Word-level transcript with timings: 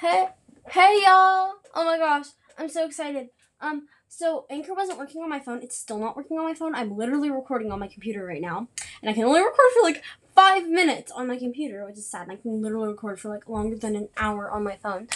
Hey, 0.00 0.28
hey 0.70 1.00
y'all! 1.04 1.54
Oh 1.74 1.84
my 1.84 1.98
gosh, 1.98 2.26
I'm 2.56 2.68
so 2.68 2.86
excited. 2.86 3.30
Um, 3.60 3.88
so 4.06 4.46
Anchor 4.48 4.72
wasn't 4.72 4.96
working 5.00 5.20
on 5.22 5.28
my 5.28 5.40
phone. 5.40 5.60
It's 5.60 5.76
still 5.76 5.98
not 5.98 6.16
working 6.16 6.38
on 6.38 6.44
my 6.44 6.54
phone. 6.54 6.72
I'm 6.76 6.96
literally 6.96 7.30
recording 7.30 7.72
on 7.72 7.80
my 7.80 7.88
computer 7.88 8.24
right 8.24 8.40
now, 8.40 8.68
and 9.02 9.10
I 9.10 9.12
can 9.12 9.24
only 9.24 9.40
record 9.40 9.72
for 9.74 9.82
like 9.82 10.04
five 10.36 10.68
minutes 10.68 11.10
on 11.10 11.26
my 11.26 11.36
computer, 11.36 11.84
which 11.84 11.96
is 11.96 12.08
sad. 12.08 12.28
And 12.28 12.30
I 12.30 12.36
can 12.36 12.62
literally 12.62 12.90
record 12.90 13.18
for 13.18 13.28
like 13.28 13.48
longer 13.48 13.74
than 13.74 13.96
an 13.96 14.08
hour 14.16 14.48
on 14.48 14.62
my 14.62 14.76
phone. 14.76 15.08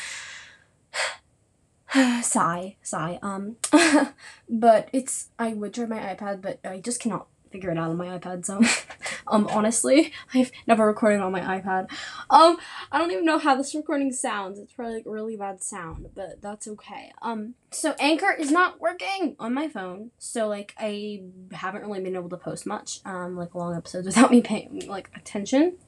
sigh, 2.25 2.75
sigh. 2.83 3.21
Um, 3.23 3.59
but 4.49 4.89
it's 4.93 5.29
I 5.39 5.55
would 5.55 5.75
try 5.75 5.87
my 5.87 6.01
iPad, 6.01 6.43
but 6.43 6.59
I 6.65 6.81
just 6.81 6.99
cannot 6.99 7.29
figure 7.53 7.71
it 7.71 7.79
out 7.79 7.91
on 7.91 7.97
my 7.97 8.19
iPad. 8.19 8.45
So, 8.45 8.61
um, 9.33 9.49
honestly, 9.51 10.13
I've 10.35 10.53
never 10.67 10.87
recorded 10.87 11.21
on 11.21 11.33
my 11.33 11.41
iPad. 11.41 11.91
Um, 12.31 12.59
I 12.93 12.99
don't 12.99 13.11
even 13.11 13.25
know 13.25 13.39
how 13.39 13.57
this 13.57 13.75
recording 13.75 14.13
sounds. 14.13 14.59
It's 14.59 14.75
probably 14.75 14.97
like 14.97 15.05
really 15.07 15.37
bad 15.37 15.63
sound, 15.63 16.11
but 16.15 16.41
that's 16.43 16.69
okay. 16.69 17.13
Um, 17.23 17.55
so 17.71 17.95
Anchor 17.99 18.31
is 18.39 18.53
not 18.53 18.81
working 18.81 19.35
on 19.41 19.55
my 19.55 19.69
phone. 19.69 20.11
So 20.19 20.49
like 20.49 20.75
I 20.79 21.23
haven't 21.53 21.85
really 21.85 22.03
been 22.03 22.15
able 22.15 22.29
to 22.29 22.37
post 22.37 22.67
much, 22.67 23.01
um, 23.05 23.37
like 23.37 23.55
long 23.55 23.75
episodes 23.75 24.07
without 24.07 24.31
me 24.31 24.43
paying 24.43 24.87
like 24.87 25.11
attention, 25.17 25.79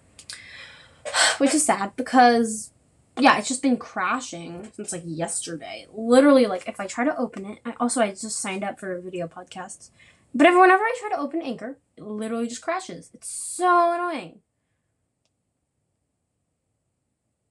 which 1.38 1.55
is 1.55 1.64
sad 1.64 1.95
because 1.97 2.72
yeah, 3.16 3.38
it's 3.38 3.47
just 3.47 3.62
been 3.62 3.77
crashing 3.77 4.72
since 4.74 4.91
like 4.91 5.02
yesterday. 5.05 5.86
Literally, 5.92 6.47
like 6.47 6.66
if 6.66 6.80
I 6.80 6.86
try 6.86 7.05
to 7.05 7.16
open 7.16 7.45
it, 7.45 7.58
I 7.64 7.74
also 7.78 8.00
I 8.00 8.11
just 8.11 8.41
signed 8.41 8.64
up 8.64 8.80
for 8.80 8.98
video 9.00 9.28
podcasts. 9.28 9.91
But 10.34 10.47
whenever 10.47 10.83
I 10.83 10.97
try 10.98 11.11
to 11.11 11.20
open 11.20 11.41
Anchor, 11.42 11.78
it 11.97 12.03
literally 12.03 12.48
just 12.48 12.62
crashes. 12.62 13.11
It's 13.15 13.29
so 13.29 13.93
annoying. 13.93 14.41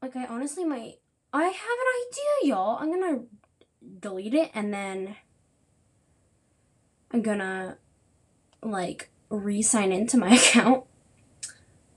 Like 0.01 0.15
I 0.15 0.25
honestly 0.25 0.65
might 0.65 0.95
I 1.31 1.43
have 1.43 1.53
an 1.53 2.43
idea, 2.43 2.53
y'all. 2.53 2.77
I'm 2.77 2.91
gonna 2.91 3.23
delete 3.99 4.33
it 4.33 4.51
and 4.53 4.73
then 4.73 5.15
I'm 7.11 7.21
gonna 7.21 7.77
like 8.61 9.09
re-sign 9.29 9.91
into 9.91 10.17
my 10.17 10.33
account. 10.35 10.83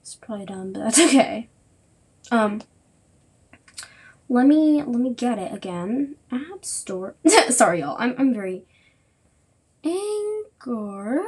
It's 0.00 0.14
probably 0.14 0.47
dumb, 0.47 0.72
but 0.72 0.81
that's 0.81 1.00
okay. 1.00 1.48
Um 2.31 2.62
let 4.28 4.47
me 4.47 4.83
let 4.83 5.00
me 5.00 5.12
get 5.12 5.38
it 5.38 5.53
again. 5.53 6.16
App 6.31 6.64
Store. 6.64 7.16
Sorry, 7.50 7.81
y'all. 7.81 7.97
I'm 7.98 8.14
I'm 8.19 8.33
very 8.33 8.64
Anchor. 9.84 11.25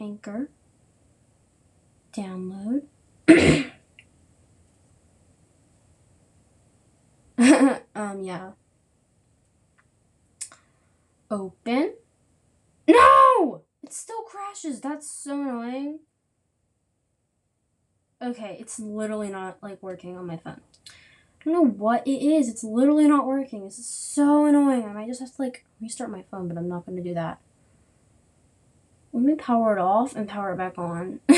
Anchor. 0.00 0.48
Download. 2.12 2.82
um, 7.94 8.22
yeah. 8.22 8.52
Open. 11.30 11.94
No! 12.88 13.62
It 13.82 13.92
still 13.92 14.22
crashes. 14.22 14.80
That's 14.80 15.10
so 15.10 15.40
annoying. 15.42 16.00
Okay, 18.20 18.56
it's 18.58 18.80
literally 18.80 19.28
not 19.28 19.58
like 19.62 19.82
working 19.82 20.16
on 20.16 20.26
my 20.26 20.38
phone. 20.38 20.60
I 21.40 21.44
don't 21.44 21.54
know 21.54 21.64
what 21.64 22.06
it 22.06 22.20
is. 22.20 22.48
It's 22.48 22.64
literally 22.64 23.06
not 23.06 23.26
working. 23.26 23.64
This 23.64 23.78
is 23.78 23.86
so 23.86 24.46
annoying. 24.46 24.84
I 24.84 24.92
might 24.92 25.06
just 25.06 25.20
have 25.20 25.34
to 25.36 25.42
like 25.42 25.64
restart 25.80 26.10
my 26.10 26.24
phone, 26.30 26.48
but 26.48 26.58
I'm 26.58 26.68
not 26.68 26.84
going 26.84 26.96
to 26.96 27.02
do 27.02 27.14
that. 27.14 27.38
Let 29.12 29.22
me 29.22 29.34
power 29.34 29.76
it 29.76 29.80
off 29.80 30.14
and 30.14 30.28
power 30.28 30.52
it 30.52 30.56
back 30.56 30.78
on. 30.78 31.20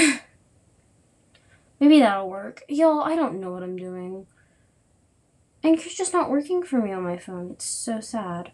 Maybe 1.81 2.01
that'll 2.01 2.29
work. 2.29 2.62
Y'all, 2.69 3.01
I 3.01 3.17
don't 3.17 3.41
know 3.41 3.51
what 3.53 3.62
I'm 3.62 3.77
doing. 3.77 4.27
Anchor's 5.62 5.95
just 5.95 6.12
not 6.12 6.31
working 6.31 6.62
for 6.62 6.79
me 6.81 6.93
on 6.93 7.03
my 7.03 7.17
phone. 7.17 7.51
It's 7.53 7.65
so 7.65 8.01
sad. 8.01 8.53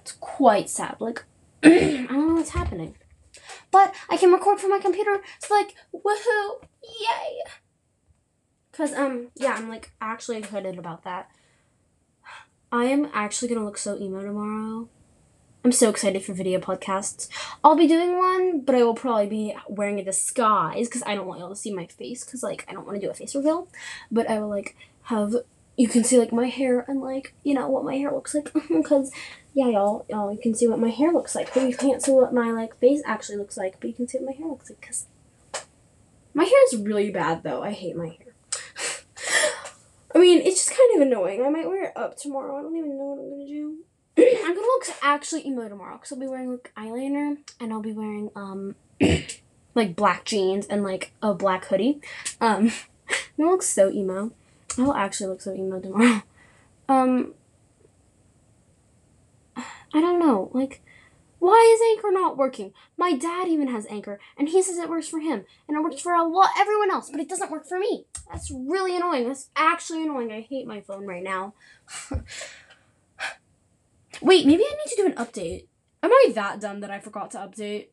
It's 0.00 0.12
quite 0.12 0.70
sad. 0.70 0.96
Like, 1.00 1.24
I 1.62 2.06
don't 2.08 2.28
know 2.28 2.34
what's 2.34 2.50
happening. 2.50 2.96
But 3.70 3.94
I 4.08 4.16
can 4.16 4.32
record 4.32 4.60
from 4.60 4.70
my 4.70 4.78
computer. 4.78 5.20
So, 5.40 5.54
like, 5.54 5.74
woohoo! 5.92 6.62
Yay! 6.82 7.42
Because, 8.70 8.94
um, 8.94 9.28
yeah, 9.34 9.54
I'm, 9.54 9.68
like, 9.68 9.92
actually 10.00 10.38
excited 10.38 10.78
about 10.78 11.04
that. 11.04 11.28
I 12.70 12.84
am 12.84 13.08
actually 13.14 13.48
gonna 13.48 13.64
look 13.64 13.78
so 13.78 13.98
emo 13.98 14.22
tomorrow. 14.22 14.88
I'm 15.68 15.72
so 15.72 15.90
excited 15.90 16.24
for 16.24 16.32
video 16.32 16.60
podcasts. 16.60 17.28
I'll 17.62 17.76
be 17.76 17.86
doing 17.86 18.16
one, 18.16 18.62
but 18.62 18.74
I 18.74 18.82
will 18.84 18.94
probably 18.94 19.26
be 19.26 19.54
wearing 19.68 20.00
a 20.00 20.02
disguise 20.02 20.88
because 20.88 21.02
I 21.04 21.14
don't 21.14 21.26
want 21.26 21.40
y'all 21.40 21.50
to 21.50 21.54
see 21.54 21.74
my 21.74 21.84
face 21.84 22.24
because 22.24 22.42
like 22.42 22.64
I 22.70 22.72
don't 22.72 22.86
want 22.86 22.98
to 22.98 23.06
do 23.06 23.10
a 23.10 23.14
face 23.14 23.34
reveal. 23.34 23.68
But 24.10 24.30
I 24.30 24.40
will 24.40 24.48
like 24.48 24.76
have 25.02 25.34
you 25.76 25.86
can 25.86 26.04
see 26.04 26.18
like 26.18 26.32
my 26.32 26.46
hair 26.46 26.86
and 26.88 27.02
like 27.02 27.34
you 27.44 27.52
know 27.52 27.68
what 27.68 27.84
my 27.84 27.96
hair 27.96 28.10
looks 28.10 28.34
like. 28.34 28.50
Because 28.68 29.12
yeah 29.52 29.68
y'all 29.68 30.06
y'all 30.08 30.32
you 30.32 30.38
can 30.38 30.54
see 30.54 30.66
what 30.66 30.78
my 30.78 30.88
hair 30.88 31.12
looks 31.12 31.34
like 31.34 31.52
but 31.52 31.68
you 31.68 31.76
can't 31.76 32.02
see 32.02 32.12
what 32.12 32.32
my 32.32 32.50
like 32.50 32.74
face 32.78 33.02
actually 33.04 33.36
looks 33.36 33.58
like 33.58 33.78
but 33.78 33.88
you 33.88 33.94
can 33.94 34.08
see 34.08 34.16
what 34.16 34.28
my 34.28 34.38
hair 34.38 34.48
looks 34.48 34.70
like 34.70 34.80
because 34.80 35.06
my 36.32 36.44
hair 36.44 36.64
is 36.72 36.78
really 36.78 37.10
bad 37.10 37.42
though. 37.42 37.62
I 37.62 37.72
hate 37.72 37.94
my 37.94 38.06
hair. 38.06 38.32
I 40.14 40.18
mean 40.18 40.40
it's 40.40 40.64
just 40.64 40.70
kind 40.70 40.96
of 40.96 41.06
annoying. 41.06 41.44
I 41.44 41.50
might 41.50 41.68
wear 41.68 41.88
it 41.88 41.92
up 41.94 42.16
tomorrow. 42.16 42.56
I 42.56 42.62
don't 42.62 42.74
even 42.74 42.96
know 42.96 43.04
what 43.04 43.22
I'm 43.22 43.28
gonna 43.28 43.46
do 43.46 43.84
I'm 44.18 44.54
gonna 44.54 44.60
look 44.60 44.86
actually 45.02 45.46
emo 45.46 45.68
tomorrow 45.68 45.96
because 45.96 46.12
I'll 46.12 46.18
be 46.18 46.26
wearing 46.26 46.50
like 46.50 46.72
eyeliner 46.76 47.38
and 47.60 47.72
I'll 47.72 47.82
be 47.82 47.92
wearing 47.92 48.30
um 48.34 48.74
like 49.74 49.94
black 49.94 50.24
jeans 50.24 50.66
and 50.66 50.82
like 50.82 51.12
a 51.22 51.34
black 51.34 51.66
hoodie. 51.66 52.00
Um, 52.40 52.72
I'm 53.08 53.16
gonna 53.38 53.50
look 53.50 53.62
so 53.62 53.90
emo. 53.90 54.32
I'll 54.76 54.94
actually 54.94 55.28
look 55.28 55.40
so 55.40 55.54
emo 55.54 55.80
tomorrow. 55.80 56.22
Um, 56.90 57.34
I 59.56 60.00
don't 60.00 60.18
know. 60.18 60.50
Like, 60.54 60.80
why 61.38 61.70
is 61.74 61.98
Anchor 61.98 62.10
not 62.10 62.38
working? 62.38 62.72
My 62.96 63.12
dad 63.12 63.46
even 63.46 63.68
has 63.68 63.86
Anchor, 63.90 64.18
and 64.38 64.48
he 64.48 64.62
says 64.62 64.78
it 64.78 64.88
works 64.88 65.06
for 65.06 65.20
him, 65.20 65.44
and 65.68 65.76
it 65.76 65.82
works 65.82 66.00
for 66.00 66.14
a 66.14 66.26
lot 66.26 66.48
everyone 66.58 66.90
else, 66.90 67.10
but 67.10 67.20
it 67.20 67.28
doesn't 67.28 67.50
work 67.50 67.66
for 67.66 67.78
me. 67.78 68.06
That's 68.32 68.50
really 68.50 68.96
annoying. 68.96 69.28
That's 69.28 69.50
actually 69.54 70.04
annoying. 70.04 70.32
I 70.32 70.40
hate 70.40 70.66
my 70.66 70.80
phone 70.80 71.04
right 71.04 71.22
now. 71.22 71.52
Wait, 74.20 74.46
maybe 74.46 74.64
I 74.64 74.74
need 74.74 74.90
to 74.90 74.96
do 74.96 75.06
an 75.06 75.14
update. 75.14 75.68
Am 76.02 76.12
I 76.12 76.32
that 76.34 76.60
dumb 76.60 76.80
that 76.80 76.90
I 76.90 76.98
forgot 77.00 77.30
to 77.32 77.38
update? 77.38 77.88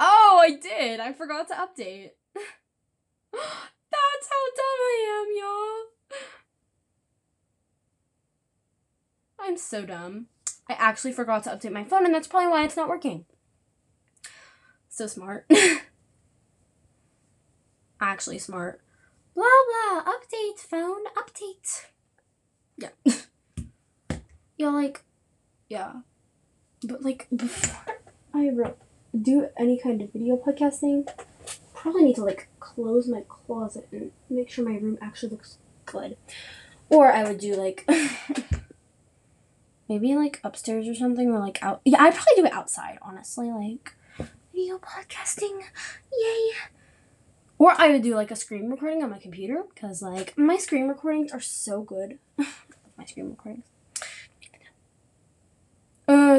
Oh, 0.00 0.40
I 0.42 0.56
did. 0.56 0.98
I 1.00 1.12
forgot 1.12 1.48
to 1.48 1.54
update. 1.54 2.10
That's 3.32 4.28
how 4.28 4.44
dumb 4.56 4.80
I 4.80 5.20
am, 5.20 5.26
y'all. 5.38 5.84
I'm 9.40 9.56
so 9.56 9.84
dumb. 9.84 10.26
I 10.68 10.74
actually 10.74 11.12
forgot 11.12 11.44
to 11.44 11.50
update 11.50 11.72
my 11.72 11.84
phone, 11.84 12.04
and 12.04 12.14
that's 12.14 12.28
probably 12.28 12.48
why 12.48 12.64
it's 12.64 12.76
not 12.76 12.88
working. 12.88 13.24
So 14.88 15.06
smart. 15.06 15.46
actually 18.00 18.38
smart. 18.38 18.80
Blah 19.34 19.44
blah. 19.44 20.04
Update 20.04 20.60
phone. 20.60 21.04
Update. 21.16 21.86
Yeah. 22.76 22.90
Y'all 24.56 24.72
like 24.72 25.04
yeah. 25.72 25.92
But 26.84 27.02
like 27.02 27.28
before 27.34 27.96
I 28.34 28.50
do 29.18 29.48
any 29.56 29.78
kind 29.78 30.02
of 30.02 30.12
video 30.12 30.36
podcasting, 30.36 31.08
probably 31.72 32.04
need 32.04 32.16
to 32.16 32.24
like 32.24 32.48
close 32.60 33.08
my 33.08 33.22
closet 33.26 33.88
and 33.90 34.12
make 34.28 34.50
sure 34.50 34.64
my 34.64 34.76
room 34.76 34.98
actually 35.00 35.30
looks 35.30 35.56
good. 35.86 36.18
Or 36.90 37.10
I 37.10 37.24
would 37.24 37.38
do 37.38 37.54
like 37.54 37.88
maybe 39.88 40.14
like 40.14 40.40
upstairs 40.44 40.86
or 40.86 40.94
something 40.94 41.30
or 41.30 41.38
like 41.38 41.62
out 41.62 41.80
yeah, 41.86 42.02
I'd 42.02 42.14
probably 42.14 42.42
do 42.42 42.44
it 42.44 42.52
outside, 42.52 42.98
honestly, 43.00 43.50
like 43.50 43.94
video 44.52 44.78
podcasting. 44.78 45.58
Yay. 46.12 46.50
Or 47.56 47.72
I 47.78 47.92
would 47.92 48.02
do 48.02 48.14
like 48.14 48.30
a 48.30 48.36
screen 48.36 48.68
recording 48.68 49.02
on 49.02 49.08
my 49.08 49.18
computer 49.18 49.64
because 49.74 50.02
like 50.02 50.36
my 50.36 50.58
screen 50.58 50.88
recordings 50.88 51.32
are 51.32 51.40
so 51.40 51.80
good. 51.82 52.18
my 52.36 53.06
screen 53.06 53.30
recordings. 53.30 53.71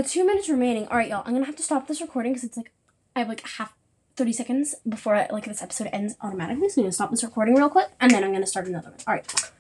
Two 0.02 0.26
minutes 0.26 0.50
remaining. 0.50 0.88
All 0.88 0.98
right, 0.98 1.10
y'all. 1.10 1.24
I'm 1.26 1.34
gonna 1.34 1.46
have 1.46 1.56
to 1.58 1.64
stop 1.64 1.88
this 1.88 2.02
recording 2.02 2.34
because 2.34 2.44
it's 2.44 2.58
like 2.58 2.72
I 3.16 3.20
have 3.20 3.30
like 3.30 3.46
half 3.48 3.74
30 4.16 4.34
seconds 4.34 4.76
before 4.88 5.28
like 5.32 5.46
this 5.46 5.62
episode 5.62 5.90
ends 5.92 6.16
automatically. 6.22 6.70
So 6.70 6.82
I'm 6.82 6.86
gonna 6.86 6.92
stop 6.92 7.12
this 7.12 7.24
recording 7.24 7.56
real 7.56 7.70
quick 7.70 7.90
and 8.00 8.12
then 8.12 8.24
I'm 8.24 8.32
gonna 8.32 8.48
start 8.48 8.68
another 8.68 8.90
one. 8.90 9.00
All 9.08 9.14
right. 9.14 9.52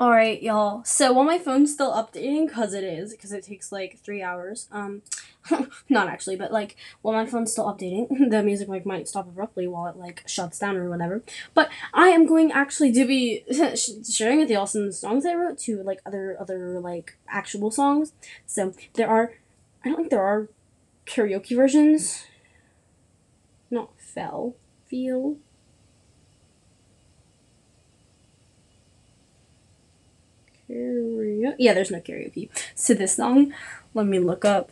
All 0.00 0.10
right, 0.10 0.40
y'all. 0.40 0.84
So 0.84 1.12
while 1.12 1.24
my 1.24 1.40
phone's 1.40 1.72
still 1.72 1.92
updating, 1.92 2.46
because 2.46 2.72
it 2.72 2.84
is, 2.84 3.10
because 3.10 3.32
it 3.32 3.42
takes 3.42 3.72
like 3.72 3.98
three 3.98 4.22
hours. 4.22 4.68
Um, 4.70 5.02
not 5.88 6.06
actually, 6.06 6.36
but 6.36 6.52
like 6.52 6.76
while 7.02 7.14
my 7.14 7.26
phone's 7.26 7.50
still 7.50 7.64
updating, 7.64 8.06
the 8.30 8.44
music 8.44 8.68
like 8.68 8.86
might 8.86 9.08
stop 9.08 9.26
abruptly 9.26 9.66
while 9.66 9.88
it 9.88 9.96
like 9.96 10.22
shuts 10.24 10.60
down 10.60 10.76
or 10.76 10.88
whatever. 10.88 11.24
But 11.52 11.68
I 11.92 12.10
am 12.10 12.26
going 12.26 12.52
actually 12.52 12.92
to 12.92 13.04
be 13.04 13.42
sharing 14.08 14.38
with 14.38 14.50
y'all 14.50 14.68
some 14.68 14.92
songs 14.92 15.26
I 15.26 15.34
wrote 15.34 15.58
to 15.60 15.82
like 15.82 16.00
other 16.06 16.36
other 16.38 16.78
like 16.78 17.16
actual 17.28 17.72
songs. 17.72 18.12
So 18.46 18.74
there 18.94 19.08
are, 19.08 19.32
I 19.84 19.88
don't 19.88 19.96
think 19.96 20.10
there 20.10 20.22
are 20.22 20.46
karaoke 21.06 21.56
versions. 21.56 22.24
Not 23.68 23.90
fell, 23.98 24.54
feel. 24.86 25.38
Karaoke. 30.78 31.54
Yeah, 31.58 31.74
there's 31.74 31.90
no 31.90 32.00
karaoke. 32.00 32.48
So 32.74 32.94
this 32.94 33.16
song, 33.16 33.52
let 33.94 34.06
me 34.06 34.18
look 34.18 34.44
up. 34.44 34.70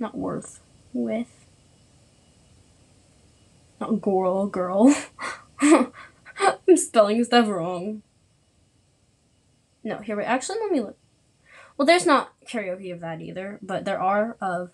Not 0.00 0.16
worth. 0.16 0.60
With. 0.92 1.46
Not 3.80 4.00
girl, 4.00 4.46
girl. 4.46 4.94
I'm 5.60 6.76
spelling 6.76 7.22
stuff 7.24 7.48
wrong. 7.48 8.02
No, 9.84 9.98
here 9.98 10.16
we 10.16 10.24
actually 10.24 10.58
let 10.60 10.72
me 10.72 10.80
look. 10.80 10.98
Well, 11.76 11.86
there's 11.86 12.06
not 12.06 12.32
karaoke 12.46 12.92
of 12.92 13.00
that 13.00 13.20
either, 13.20 13.58
but 13.62 13.84
there 13.84 14.00
are 14.00 14.36
of. 14.40 14.70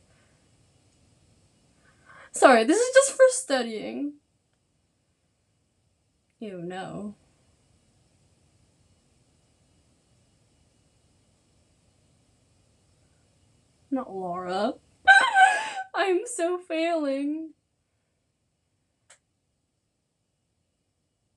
Sorry, 2.32 2.64
this 2.64 2.78
is 2.78 2.94
just 2.94 3.12
for 3.12 3.24
studying. 3.28 4.14
You 6.44 6.60
know. 6.60 7.14
Not 13.90 14.14
Laura. 14.14 14.74
I'm 15.94 16.20
so 16.26 16.58
failing. 16.58 17.54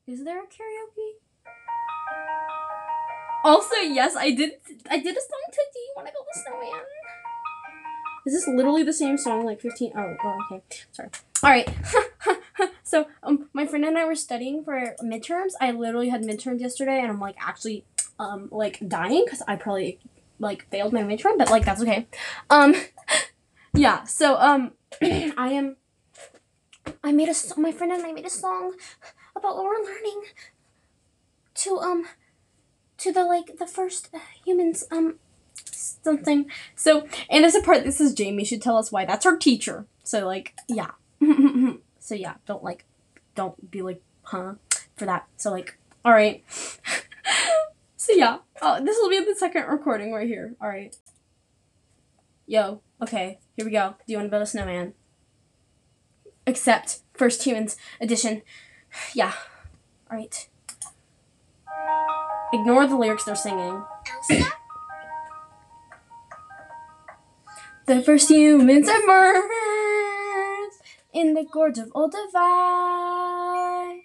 Is 0.06 0.26
there 0.26 0.40
a 0.40 0.48
karaoke? 0.48 1.14
Also, 3.46 3.78
yes, 3.78 4.18
I 4.18 4.32
did. 4.32 4.60
I 4.92 4.98
did 4.98 5.16
a 5.16 5.22
song 5.22 5.46
to 5.54 5.62
"Do 5.72 5.80
You 5.80 5.94
Want 5.96 6.08
to 6.10 6.14
Go 6.14 6.20
the 6.34 6.40
Snowman." 6.42 6.84
Is 8.26 8.34
this 8.34 8.46
literally 8.46 8.84
the 8.84 8.92
same 8.92 9.18
song? 9.18 9.46
Like 9.46 9.62
fifteen? 9.62 9.94
Oh, 9.96 10.18
oh 10.22 10.38
okay. 10.52 10.64
Sorry. 10.92 11.10
All 11.44 11.50
right. 11.50 11.70
so, 12.84 13.08
um, 13.24 13.50
my 13.54 13.66
friend 13.66 13.86
and 13.86 13.98
I 13.98 14.06
were 14.06 14.16
studying 14.16 14.64
for 14.64 14.96
midterms. 15.04 15.54
I 15.62 15.72
literally 15.72 16.10
had 16.10 16.24
midterms 16.24 16.60
yesterday, 16.60 17.00
and 17.00 17.10
I'm 17.10 17.20
like 17.20 17.36
actually, 17.40 17.86
um, 18.20 18.50
like 18.52 18.88
dying 18.88 19.24
because 19.26 19.42
I 19.48 19.56
probably 19.56 20.00
like 20.40 20.70
failed 20.70 20.94
my 20.94 21.04
midterm, 21.04 21.38
but 21.38 21.50
like 21.50 21.66
that's 21.66 21.82
okay. 21.82 22.08
Um, 22.50 22.76
yeah. 23.74 24.04
So, 24.04 24.38
um, 24.38 24.72
I 25.02 25.50
am. 25.52 25.78
I 27.04 27.12
made 27.12 27.30
a. 27.30 27.34
song. 27.34 27.62
My 27.62 27.72
friend 27.72 27.92
and 27.92 28.06
I 28.06 28.12
made 28.12 28.26
a 28.26 28.30
song 28.30 28.74
about 29.36 29.56
what 29.56 29.66
we're 29.66 29.84
learning 29.84 30.24
to 31.58 31.80
um 31.80 32.06
to 32.98 33.12
the 33.12 33.24
like 33.24 33.58
the 33.58 33.68
first 33.68 34.10
humans 34.46 34.84
um 34.92 35.16
something 35.72 36.50
so 36.76 37.08
and 37.30 37.46
as 37.46 37.56
a 37.56 37.62
part 37.62 37.84
this 37.84 38.00
is 38.00 38.14
jamie 38.14 38.44
should 38.44 38.62
tell 38.62 38.78
us 38.78 38.92
why 38.92 39.06
that's 39.06 39.26
our 39.26 39.38
teacher 39.38 39.86
so 40.04 40.26
like 40.26 40.56
yeah 40.68 40.92
so 42.08 42.16
yeah 42.16 42.36
don't 42.46 42.64
like 42.64 42.86
don't 43.36 43.70
be 43.70 43.82
like 43.82 44.02
huh 44.24 44.54
for 44.96 45.06
that. 45.06 45.28
So 45.36 45.52
like 45.52 45.78
all 46.06 46.14
right 46.14 46.42
so 47.98 48.14
yeah. 48.14 48.38
Oh, 48.62 48.82
this 48.84 48.98
will 48.98 49.10
be 49.10 49.20
the 49.20 49.36
second 49.36 49.66
recording 49.68 50.14
right 50.14 50.28
here. 50.28 50.56
All 50.62 50.70
right 50.70 50.96
yo 52.46 52.82
okay 53.02 53.40
here 53.58 53.66
we 53.66 53.72
go. 53.74 53.96
Do 54.08 54.14
you 54.14 54.18
want 54.18 54.28
to 54.28 54.32
build 54.32 54.44
a 54.44 54.46
snowman? 54.46 54.94
Except 56.46 57.02
first 57.14 57.44
humans 57.44 57.76
edition. 58.00 58.42
Yeah. 59.14 59.34
Alright. 60.10 60.48
Ignore 62.54 62.88
the 62.88 62.96
lyrics 62.96 63.26
they're 63.26 63.36
singing. 63.36 63.84
The 67.86 68.02
first 68.02 68.30
humans 68.30 68.88
emerged 68.88 69.87
in 71.18 71.34
the 71.34 71.44
gorge 71.52 71.80
of 71.80 71.92
Old 71.96 72.14
Olduvai. 72.14 74.02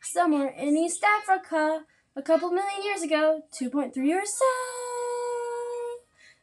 Somewhere 0.00 0.48
in 0.48 0.78
East 0.78 1.04
Africa, 1.04 1.82
a 2.16 2.22
couple 2.22 2.50
million 2.50 2.82
years 2.82 3.02
ago, 3.02 3.42
2.3 3.52 3.94
or 4.14 4.24
so. 4.24 4.46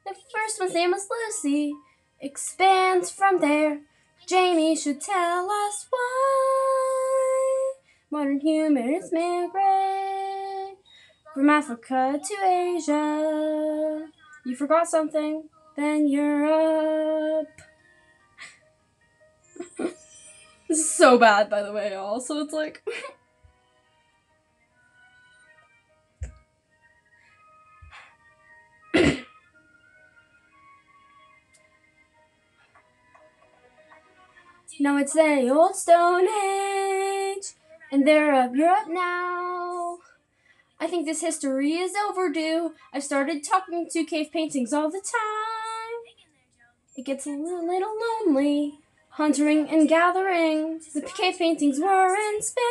The 0.05 0.13
first 0.31 0.59
one's 0.59 0.75
name 0.75 0.91
was 0.91 1.07
Lucy. 1.09 1.73
Expands 2.19 3.09
from 3.09 3.39
there. 3.39 3.81
Jamie 4.27 4.75
should 4.75 5.01
tell 5.01 5.49
us 5.49 5.87
why 5.89 7.73
modern 8.11 8.41
humans 8.41 9.11
migrate 9.11 10.77
from 11.33 11.49
Africa 11.49 12.19
to 12.23 12.35
Asia. 12.45 14.07
You 14.45 14.55
forgot 14.55 14.87
something? 14.87 15.49
Then 15.75 16.07
Europe. 16.07 17.70
This 20.71 20.79
is 20.79 20.89
so 20.89 21.17
bad, 21.17 21.49
by 21.49 21.61
the 21.61 21.73
way, 21.73 21.93
also. 21.93 22.39
It's 22.39 22.53
like. 22.53 22.81
Now 34.79 34.97
it's 34.97 35.13
the 35.13 35.47
old 35.49 35.75
Stone 35.75 36.27
Age, 36.27 37.53
and 37.91 38.07
they're 38.07 38.43
of 38.43 38.55
Europe 38.55 38.87
now. 38.87 39.99
I 40.79 40.87
think 40.87 41.05
this 41.05 41.21
history 41.21 41.73
is 41.73 41.93
overdue. 42.09 42.71
I've 42.91 43.03
started 43.03 43.43
talking 43.43 43.87
to 43.91 44.03
cave 44.03 44.31
paintings 44.31 44.73
all 44.73 44.89
the 44.89 45.01
time. 45.01 46.01
It 46.95 47.05
gets 47.05 47.27
a 47.27 47.29
little 47.29 47.93
lonely, 48.25 48.79
hunting 49.11 49.69
and 49.69 49.87
gathering. 49.87 50.81
The 50.93 51.01
cave 51.01 51.37
paintings 51.37 51.79
were 51.79 52.15
in 52.15 52.41
Spain, 52.41 52.63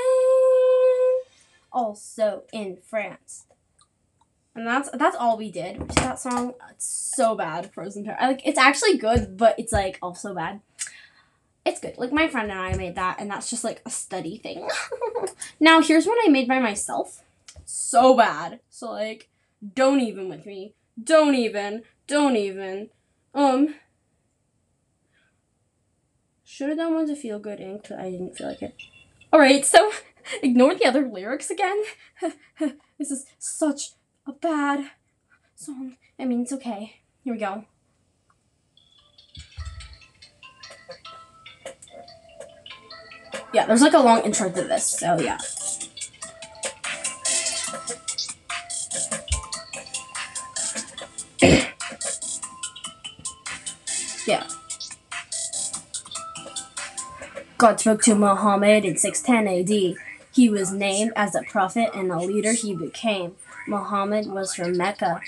also 1.72 2.42
in 2.52 2.78
France. 2.82 3.46
And 4.54 4.66
that's 4.66 4.90
that's 4.90 5.16
all 5.16 5.37
we 5.37 5.50
did. 5.50 5.78
Which 5.81 5.94
that 5.96 6.19
song, 6.19 6.54
it's 6.70 6.87
so 6.87 7.34
bad. 7.34 7.72
Frozen 7.72 8.04
Pear. 8.04 8.19
Like 8.20 8.42
it's 8.44 8.58
actually 8.58 8.98
good, 8.98 9.37
but 9.37 9.54
it's 9.58 9.72
like 9.72 9.98
also 10.02 10.34
bad 10.34 10.60
it's 11.64 11.81
good. 11.81 11.98
Like 11.98 12.12
my 12.12 12.28
friend 12.28 12.50
and 12.50 12.60
I 12.60 12.75
made 12.75 12.94
that, 12.94 13.20
and 13.20 13.31
that's 13.31 13.50
just 13.50 13.64
like 13.64 13.82
a 13.84 13.90
study 13.90 14.38
thing. 14.38 14.69
now 15.60 15.81
here's 15.81 16.06
what 16.06 16.19
I 16.25 16.31
made 16.31 16.48
by 16.48 16.58
myself. 16.58 17.22
So 17.64 18.16
bad. 18.16 18.60
So 18.70 18.90
like, 18.90 19.28
don't 19.75 20.00
even 20.00 20.28
with 20.28 20.46
me. 20.46 20.75
Don't 21.02 21.34
even. 21.34 21.82
Don't 22.06 22.37
even. 22.37 22.90
Um. 23.34 23.75
Should 26.52 26.70
have 26.70 26.79
done 26.79 26.94
one 26.94 27.06
to 27.06 27.14
Feel 27.14 27.38
Good 27.38 27.61
Inc., 27.61 27.88
but 27.88 28.00
I 28.00 28.11
didn't 28.11 28.37
feel 28.37 28.49
like 28.49 28.61
it. 28.61 28.75
Alright, 29.32 29.64
so 29.64 29.92
ignore 30.42 30.75
the 30.75 30.85
other 30.85 31.07
lyrics 31.07 31.49
again. 31.49 31.80
this 32.99 33.12
is 33.12 33.25
such 33.38 33.92
a 34.26 34.33
bad 34.33 34.90
song. 35.54 35.97
I 36.19 36.25
mean, 36.25 36.42
it's 36.42 36.52
okay. 36.52 36.97
Here 37.23 37.35
we 37.35 37.38
go. 37.38 37.66
Yeah, 43.54 43.66
there's 43.66 43.83
like 43.83 43.95
a 43.95 44.00
long 44.00 44.23
intro 44.23 44.50
to 44.50 44.64
this, 44.64 44.87
so 44.87 45.21
yeah. 45.21 45.38
yeah. 51.40 51.66
God 57.61 57.79
spoke 57.79 58.00
to 58.05 58.14
Muhammad 58.14 58.87
in 58.87 58.97
610 58.97 59.47
AD. 59.47 59.95
He 60.33 60.49
was 60.49 60.73
named 60.73 61.12
as 61.14 61.35
a 61.35 61.43
prophet 61.43 61.90
and 61.95 62.11
a 62.11 62.19
leader 62.19 62.55
he 62.55 62.75
became. 62.75 63.37
Muhammad 63.67 64.29
was 64.29 64.55
from 64.55 64.79
Mecca. 64.79 65.21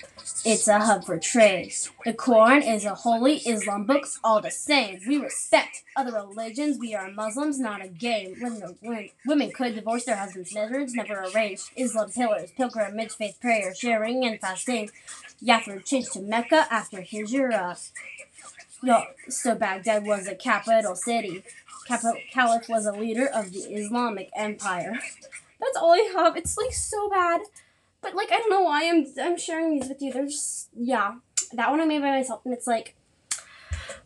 It's 0.42 0.66
a 0.66 0.78
hub 0.78 1.04
for 1.04 1.18
trade. 1.18 1.74
The 2.06 2.14
Quran 2.14 2.66
is 2.66 2.86
a 2.86 2.94
holy 2.94 3.36
Islam 3.36 3.84
book, 3.84 4.06
all 4.24 4.40
the 4.40 4.50
same. 4.50 5.00
We 5.06 5.18
respect 5.18 5.82
other 5.94 6.26
religions. 6.26 6.78
We 6.78 6.94
are 6.94 7.10
Muslims, 7.10 7.58
not 7.58 7.84
a 7.84 7.88
game. 7.88 8.36
When 8.40 8.62
women 9.26 9.50
could 9.52 9.74
divorce 9.74 10.04
their 10.06 10.16
husbands' 10.16 10.54
marriage, 10.54 10.92
never 10.94 11.26
arranged. 11.34 11.68
Islam 11.76 12.12
pillars, 12.12 12.50
pilgrimage, 12.56 13.12
faith, 13.12 13.36
prayer, 13.42 13.74
sharing, 13.74 14.24
and 14.24 14.40
fasting. 14.40 14.90
Yathrib 15.44 15.84
changed 15.84 16.14
to 16.14 16.22
Mecca 16.22 16.66
after 16.70 17.02
Hijrah. 17.02 17.76
No, 18.84 19.04
so 19.28 19.54
Baghdad 19.54 20.04
was 20.04 20.26
a 20.26 20.34
capital 20.34 20.96
city. 20.96 21.44
Caliph 21.86 22.68
was 22.68 22.86
a 22.86 22.92
leader 22.92 23.26
of 23.26 23.52
the 23.52 23.60
Islamic 23.60 24.30
Empire. 24.36 24.98
That's 25.60 25.76
all 25.76 25.92
I 25.92 26.10
have. 26.14 26.36
It's 26.36 26.56
like 26.56 26.72
so 26.72 27.08
bad. 27.08 27.42
But 28.00 28.14
like 28.14 28.32
I 28.32 28.38
don't 28.38 28.50
know 28.50 28.62
why 28.62 28.88
I'm 28.88 29.06
I'm 29.20 29.38
sharing 29.38 29.70
these 29.70 29.88
with 29.88 30.02
you. 30.02 30.12
They're 30.12 30.26
just 30.26 30.68
yeah. 30.74 31.16
That 31.52 31.70
one 31.70 31.80
I 31.80 31.84
made 31.84 32.02
by 32.02 32.10
myself 32.10 32.40
and 32.44 32.52
it's 32.52 32.66
like 32.66 32.96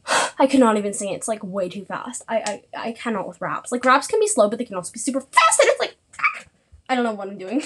I 0.38 0.46
cannot 0.46 0.76
even 0.76 0.92
sing 0.92 1.10
it. 1.10 1.16
It's 1.16 1.28
like 1.28 1.42
way 1.42 1.68
too 1.68 1.84
fast. 1.84 2.22
I 2.28 2.62
I, 2.74 2.88
I 2.88 2.92
cannot 2.92 3.26
with 3.26 3.40
raps. 3.40 3.72
Like 3.72 3.84
raps 3.84 4.06
can 4.06 4.20
be 4.20 4.26
slow, 4.26 4.48
but 4.48 4.58
they 4.58 4.64
can 4.64 4.76
also 4.76 4.92
be 4.92 4.98
super 4.98 5.20
fast 5.20 5.60
and 5.60 5.70
it's 5.70 5.80
like 5.80 5.96
I 6.88 6.94
don't 6.94 7.04
know 7.04 7.12
what 7.12 7.28
I'm 7.28 7.38
doing. 7.38 7.62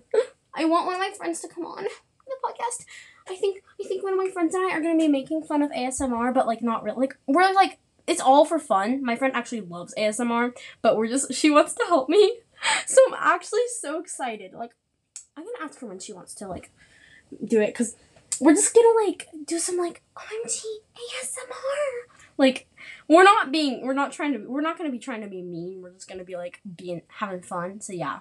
I 0.54 0.64
want 0.64 0.86
one 0.86 0.96
of 0.96 1.00
my 1.00 1.12
friends 1.16 1.40
to 1.40 1.48
come 1.48 1.64
on 1.64 1.86
the 2.28 2.36
podcast. 2.44 2.84
I 3.28 3.36
think 3.36 3.62
I 3.80 3.86
think 3.86 4.02
one 4.02 4.12
of 4.12 4.18
my 4.18 4.30
friends 4.30 4.54
and 4.54 4.66
I 4.66 4.76
are 4.76 4.80
gonna 4.80 4.98
be 4.98 5.08
making 5.08 5.42
fun 5.42 5.62
of 5.62 5.70
ASMR, 5.70 6.32
but 6.32 6.46
like 6.46 6.62
not 6.62 6.82
really. 6.82 6.98
Like 6.98 7.16
we're 7.26 7.52
like 7.52 7.78
it's 8.08 8.20
all 8.20 8.44
for 8.44 8.58
fun. 8.58 9.04
My 9.04 9.16
friend 9.16 9.34
actually 9.36 9.60
loves 9.60 9.94
ASMR, 9.96 10.52
but 10.82 10.96
we're 10.96 11.08
just 11.08 11.32
she 11.34 11.50
wants 11.50 11.74
to 11.74 11.84
help 11.84 12.08
me 12.08 12.38
so 12.86 13.00
I'm 13.08 13.14
actually 13.18 13.66
so 13.80 14.00
excited. 14.00 14.52
Like, 14.52 14.72
I'm 15.36 15.44
gonna 15.44 15.64
ask 15.64 15.80
her 15.80 15.86
when 15.86 16.00
she 16.00 16.12
wants 16.12 16.34
to 16.36 16.48
like 16.48 16.70
do 17.44 17.60
it 17.60 17.68
because 17.68 17.96
we're 18.40 18.54
just 18.54 18.74
gonna 18.74 19.06
like 19.06 19.28
do 19.46 19.58
some 19.58 19.76
like 19.76 20.02
OMG 20.16 20.62
ASMR. 20.94 22.14
Like, 22.36 22.68
we're 23.08 23.24
not 23.24 23.50
being, 23.50 23.84
we're 23.84 23.94
not 23.94 24.12
trying 24.12 24.32
to, 24.32 24.38
we're 24.38 24.60
not 24.60 24.78
gonna 24.78 24.92
be 24.92 24.98
trying 24.98 25.22
to 25.22 25.28
be 25.28 25.42
mean. 25.42 25.82
We're 25.82 25.92
just 25.92 26.08
gonna 26.08 26.24
be 26.24 26.36
like 26.36 26.60
being 26.76 27.02
having 27.08 27.42
fun. 27.42 27.80
So 27.80 27.92
yeah. 27.92 28.20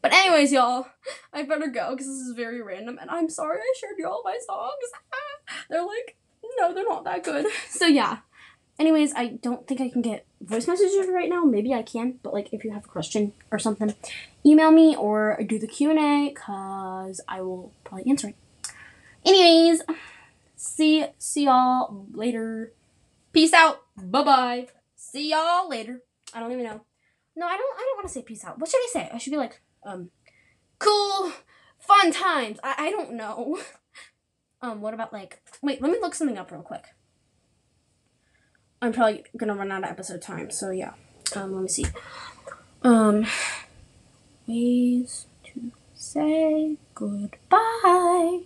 But 0.00 0.12
anyways, 0.12 0.52
y'all, 0.52 0.86
I 1.32 1.42
better 1.42 1.66
go 1.68 1.90
because 1.90 2.06
this 2.06 2.26
is 2.26 2.34
very 2.36 2.62
random, 2.62 2.98
and 3.00 3.10
I'm 3.10 3.28
sorry 3.28 3.58
I 3.58 3.74
shared 3.78 3.96
you 3.98 4.06
all 4.06 4.22
my 4.24 4.38
songs. 4.46 4.74
they're 5.70 5.84
like, 5.84 6.16
no, 6.58 6.72
they're 6.72 6.84
not 6.84 7.04
that 7.04 7.24
good. 7.24 7.46
So 7.68 7.86
yeah. 7.86 8.18
Anyways, 8.78 9.14
I 9.14 9.38
don't 9.42 9.66
think 9.66 9.80
I 9.80 9.88
can 9.88 10.02
get 10.02 10.26
voice 10.40 10.68
messages 10.68 11.08
right 11.08 11.30
now. 11.30 11.44
Maybe 11.44 11.72
I 11.72 11.82
can, 11.82 12.18
but 12.22 12.34
like 12.34 12.52
if 12.52 12.62
you 12.62 12.72
have 12.72 12.84
a 12.84 12.88
question 12.88 13.32
or 13.50 13.58
something, 13.58 13.94
email 14.44 14.70
me 14.70 14.94
or 14.94 15.40
do 15.46 15.58
the 15.58 15.66
Q 15.66 15.90
and 15.90 15.98
A 15.98 16.28
because 16.28 17.20
I 17.26 17.40
will 17.40 17.72
probably 17.84 18.10
answer 18.10 18.28
it. 18.28 18.36
Anyways, 19.24 19.82
see 20.56 21.06
see 21.18 21.44
y'all 21.44 22.06
later. 22.12 22.72
Peace 23.32 23.54
out. 23.54 23.82
Bye 23.96 24.22
bye. 24.22 24.68
See 24.94 25.30
y'all 25.30 25.68
later. 25.68 26.02
I 26.34 26.40
don't 26.40 26.52
even 26.52 26.64
know. 26.64 26.82
No, 27.34 27.46
I 27.46 27.56
don't. 27.56 27.76
I 27.76 27.80
don't 27.80 27.96
want 27.96 28.08
to 28.08 28.12
say 28.12 28.22
peace 28.22 28.44
out. 28.44 28.58
What 28.58 28.68
should 28.70 28.78
I 28.78 28.88
say? 28.92 29.10
I 29.12 29.18
should 29.18 29.30
be 29.30 29.38
like, 29.38 29.60
um, 29.84 30.10
cool, 30.78 31.32
fun 31.78 32.12
times. 32.12 32.58
I 32.62 32.74
I 32.78 32.90
don't 32.90 33.12
know. 33.12 33.58
Um, 34.62 34.80
what 34.80 34.94
about 34.94 35.12
like? 35.12 35.42
Wait, 35.62 35.82
let 35.82 35.92
me 35.92 35.98
look 36.00 36.14
something 36.14 36.38
up 36.38 36.50
real 36.50 36.62
quick. 36.62 36.86
I'm 38.80 38.92
probably 38.92 39.24
gonna 39.36 39.54
run 39.54 39.72
out 39.72 39.84
of 39.84 39.90
episode 39.90 40.22
time, 40.22 40.50
so 40.50 40.70
yeah. 40.70 40.92
Um, 41.34 41.52
let 41.54 41.62
me 41.62 41.68
see. 41.68 41.86
Um, 42.82 43.26
ways 44.46 45.26
to 45.44 45.72
say 45.94 46.76
goodbye. 46.94 48.42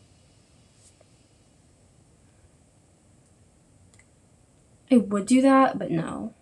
I 4.91 4.97
would 4.97 5.27
do 5.27 5.43
that, 5.43 5.79
but 5.79 5.91
no. 5.91 6.35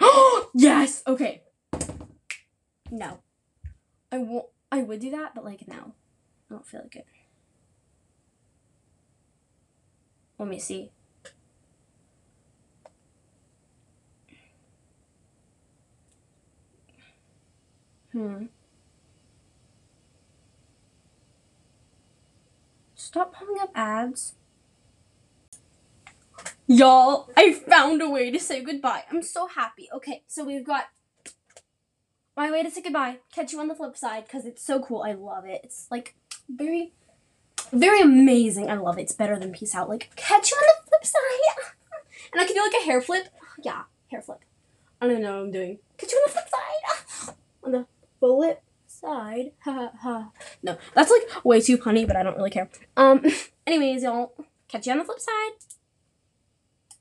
Oh 0.00 0.50
yes. 0.54 1.02
Okay. 1.06 1.42
No. 2.90 3.18
I 4.10 4.18
won't. 4.18 4.46
I 4.70 4.82
would 4.82 5.00
do 5.00 5.10
that, 5.10 5.34
but 5.34 5.44
like 5.44 5.68
no. 5.68 5.94
I 6.50 6.54
don't 6.54 6.66
feel 6.66 6.80
like 6.82 6.96
it. 6.96 7.06
Let 10.38 10.48
me 10.48 10.58
see. 10.58 10.90
Hmm. 18.14 18.44
Stop 22.94 23.32
popping 23.34 23.56
up 23.60 23.72
ads. 23.74 24.34
Y'all, 26.68 27.28
I 27.36 27.52
found 27.52 28.00
a 28.00 28.08
way 28.08 28.30
to 28.30 28.38
say 28.38 28.62
goodbye. 28.62 29.02
I'm 29.10 29.20
so 29.20 29.48
happy. 29.48 29.88
Okay, 29.92 30.22
so 30.28 30.44
we've 30.44 30.64
got 30.64 30.84
my 32.36 32.52
way 32.52 32.62
to 32.62 32.70
say 32.70 32.82
goodbye. 32.82 33.18
Catch 33.34 33.52
you 33.52 33.58
on 33.58 33.66
the 33.66 33.74
flip 33.74 33.96
side 33.96 34.26
because 34.26 34.46
it's 34.46 34.64
so 34.64 34.80
cool. 34.80 35.02
I 35.02 35.14
love 35.14 35.44
it. 35.44 35.62
It's 35.64 35.88
like 35.90 36.14
very, 36.48 36.92
very 37.72 38.00
amazing. 38.00 38.70
I 38.70 38.76
love 38.76 38.96
it. 38.96 39.02
It's 39.02 39.12
better 39.12 39.36
than 39.40 39.50
peace 39.50 39.74
out. 39.74 39.88
Like, 39.88 40.12
catch 40.14 40.52
you 40.52 40.56
on 40.56 40.62
the 40.62 40.88
flip 40.88 41.04
side. 41.04 41.72
and 42.32 42.40
I 42.40 42.44
can 42.44 42.54
do 42.54 42.62
like 42.62 42.80
a 42.80 42.84
hair 42.84 43.02
flip. 43.02 43.26
Yeah, 43.60 43.82
hair 44.12 44.22
flip. 44.22 44.44
I 45.00 45.06
don't 45.06 45.14
even 45.14 45.24
know 45.24 45.38
what 45.38 45.46
I'm 45.46 45.50
doing. 45.50 45.78
Catch 45.98 46.12
you 46.12 46.18
on 46.18 46.22
the 46.26 46.32
flip 46.32 46.48
side. 46.48 47.34
on 47.64 47.72
the 47.72 47.86
flip 48.24 48.62
side. 48.86 49.52
Ha 49.64 49.92
ha. 50.00 50.30
No, 50.62 50.78
that's 50.94 51.10
like 51.10 51.44
way 51.44 51.60
too 51.60 51.78
punny, 51.78 52.06
but 52.06 52.16
I 52.16 52.22
don't 52.22 52.36
really 52.36 52.50
care. 52.50 52.68
Um, 52.96 53.24
anyways, 53.66 54.02
y'all, 54.02 54.32
catch 54.68 54.86
you 54.86 54.92
on 54.92 54.98
the 54.98 55.04
flip 55.04 55.20
side. 55.20 55.52